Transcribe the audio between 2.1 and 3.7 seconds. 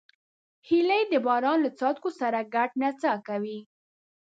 سره ګډه نڅا کوي